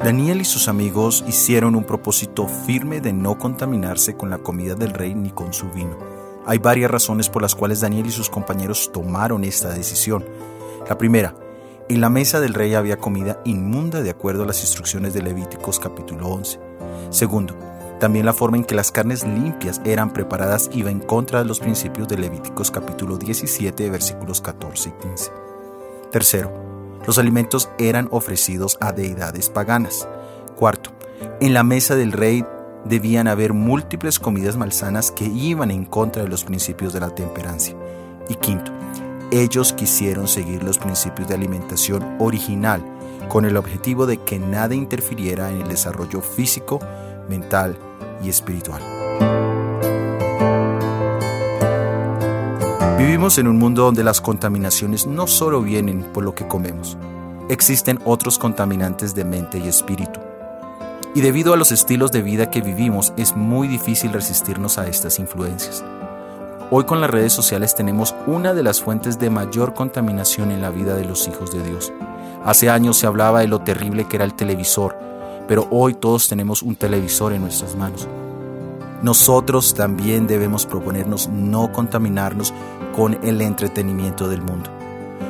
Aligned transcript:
Daniel 0.00 0.40
y 0.40 0.44
sus 0.44 0.68
amigos 0.68 1.24
hicieron 1.26 1.74
un 1.74 1.82
propósito 1.82 2.46
firme 2.46 3.00
de 3.00 3.12
no 3.12 3.36
contaminarse 3.36 4.16
con 4.16 4.30
la 4.30 4.38
comida 4.38 4.76
del 4.76 4.92
rey 4.92 5.12
ni 5.14 5.30
con 5.30 5.52
su 5.52 5.70
vino. 5.70 5.98
Hay 6.46 6.58
varias 6.58 6.90
razones 6.90 7.28
por 7.28 7.42
las 7.42 7.56
cuales 7.56 7.80
Daniel 7.80 8.06
y 8.06 8.12
sus 8.12 8.30
compañeros 8.30 8.92
tomaron 8.92 9.42
esta 9.42 9.70
decisión. 9.70 10.24
La 10.88 10.96
primera, 10.96 11.34
en 11.88 12.00
la 12.00 12.10
mesa 12.10 12.38
del 12.38 12.54
rey 12.54 12.74
había 12.74 12.98
comida 12.98 13.40
inmunda 13.44 14.00
de 14.00 14.10
acuerdo 14.10 14.44
a 14.44 14.46
las 14.46 14.60
instrucciones 14.60 15.14
de 15.14 15.22
Levíticos 15.22 15.80
capítulo 15.80 16.28
11. 16.28 16.60
Segundo, 17.10 17.56
también 17.98 18.24
la 18.24 18.32
forma 18.32 18.56
en 18.56 18.64
que 18.64 18.76
las 18.76 18.92
carnes 18.92 19.26
limpias 19.26 19.80
eran 19.84 20.12
preparadas 20.12 20.70
iba 20.72 20.92
en 20.92 21.00
contra 21.00 21.40
de 21.40 21.44
los 21.44 21.58
principios 21.58 22.06
de 22.06 22.18
Levíticos 22.18 22.70
capítulo 22.70 23.18
17 23.18 23.90
versículos 23.90 24.40
14 24.40 24.90
y 24.90 24.92
15. 24.92 25.32
Tercero, 26.12 26.77
los 27.06 27.18
alimentos 27.18 27.70
eran 27.78 28.08
ofrecidos 28.10 28.76
a 28.80 28.92
deidades 28.92 29.50
paganas. 29.50 30.08
Cuarto, 30.56 30.90
en 31.40 31.54
la 31.54 31.62
mesa 31.62 31.94
del 31.94 32.12
rey 32.12 32.44
debían 32.84 33.28
haber 33.28 33.52
múltiples 33.52 34.18
comidas 34.18 34.56
malsanas 34.56 35.10
que 35.10 35.24
iban 35.24 35.70
en 35.70 35.84
contra 35.84 36.22
de 36.22 36.28
los 36.28 36.44
principios 36.44 36.92
de 36.92 37.00
la 37.00 37.14
temperancia. 37.14 37.76
Y 38.28 38.34
quinto, 38.34 38.72
ellos 39.30 39.72
quisieron 39.72 40.28
seguir 40.28 40.62
los 40.62 40.78
principios 40.78 41.28
de 41.28 41.34
alimentación 41.34 42.16
original 42.18 42.82
con 43.28 43.44
el 43.44 43.56
objetivo 43.56 44.06
de 44.06 44.18
que 44.18 44.38
nada 44.38 44.74
interfiriera 44.74 45.50
en 45.50 45.62
el 45.62 45.68
desarrollo 45.68 46.22
físico, 46.22 46.80
mental 47.28 47.76
y 48.22 48.30
espiritual. 48.30 48.97
Vivimos 53.08 53.38
en 53.38 53.48
un 53.48 53.56
mundo 53.58 53.84
donde 53.84 54.04
las 54.04 54.20
contaminaciones 54.20 55.06
no 55.06 55.26
solo 55.26 55.62
vienen 55.62 56.02
por 56.12 56.24
lo 56.24 56.34
que 56.34 56.46
comemos, 56.46 56.98
existen 57.48 57.98
otros 58.04 58.38
contaminantes 58.38 59.14
de 59.14 59.24
mente 59.24 59.56
y 59.56 59.66
espíritu. 59.66 60.20
Y 61.14 61.22
debido 61.22 61.54
a 61.54 61.56
los 61.56 61.72
estilos 61.72 62.12
de 62.12 62.20
vida 62.20 62.50
que 62.50 62.60
vivimos 62.60 63.14
es 63.16 63.34
muy 63.34 63.66
difícil 63.66 64.12
resistirnos 64.12 64.76
a 64.76 64.86
estas 64.88 65.18
influencias. 65.20 65.82
Hoy 66.70 66.84
con 66.84 67.00
las 67.00 67.08
redes 67.08 67.32
sociales 67.32 67.74
tenemos 67.74 68.14
una 68.26 68.52
de 68.52 68.62
las 68.62 68.82
fuentes 68.82 69.18
de 69.18 69.30
mayor 69.30 69.72
contaminación 69.72 70.50
en 70.50 70.60
la 70.60 70.68
vida 70.68 70.94
de 70.94 71.06
los 71.06 71.26
hijos 71.28 71.50
de 71.50 71.62
Dios. 71.62 71.90
Hace 72.44 72.68
años 72.68 72.98
se 72.98 73.06
hablaba 73.06 73.40
de 73.40 73.48
lo 73.48 73.60
terrible 73.62 74.06
que 74.06 74.16
era 74.16 74.26
el 74.26 74.34
televisor, 74.34 74.98
pero 75.48 75.66
hoy 75.70 75.94
todos 75.94 76.28
tenemos 76.28 76.60
un 76.62 76.76
televisor 76.76 77.32
en 77.32 77.40
nuestras 77.40 77.74
manos. 77.74 78.06
Nosotros 79.02 79.74
también 79.74 80.26
debemos 80.26 80.66
proponernos 80.66 81.28
no 81.28 81.70
contaminarnos 81.70 82.52
con 82.98 83.16
el 83.22 83.40
entretenimiento 83.42 84.26
del 84.26 84.42
mundo, 84.42 84.70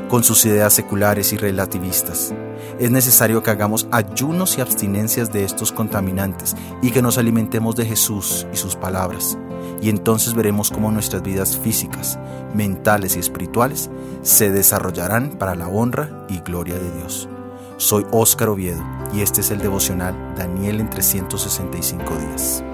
con 0.08 0.24
sus 0.24 0.42
ideas 0.46 0.72
seculares 0.72 1.34
y 1.34 1.36
relativistas. 1.36 2.32
Es 2.78 2.90
necesario 2.90 3.42
que 3.42 3.50
hagamos 3.50 3.86
ayunos 3.90 4.56
y 4.56 4.62
abstinencias 4.62 5.30
de 5.34 5.44
estos 5.44 5.70
contaminantes 5.70 6.56
y 6.80 6.92
que 6.92 7.02
nos 7.02 7.18
alimentemos 7.18 7.76
de 7.76 7.84
Jesús 7.84 8.46
y 8.54 8.56
sus 8.56 8.74
palabras. 8.74 9.36
Y 9.82 9.90
entonces 9.90 10.32
veremos 10.32 10.70
cómo 10.70 10.90
nuestras 10.90 11.22
vidas 11.22 11.58
físicas, 11.58 12.18
mentales 12.54 13.16
y 13.16 13.18
espirituales 13.18 13.90
se 14.22 14.50
desarrollarán 14.50 15.32
para 15.32 15.54
la 15.54 15.68
honra 15.68 16.24
y 16.30 16.38
gloria 16.38 16.76
de 16.78 16.90
Dios. 16.90 17.28
Soy 17.76 18.06
Óscar 18.12 18.48
Oviedo 18.48 18.82
y 19.12 19.20
este 19.20 19.42
es 19.42 19.50
el 19.50 19.58
devocional 19.58 20.14
Daniel 20.38 20.80
en 20.80 20.88
365 20.88 22.16
días. 22.16 22.64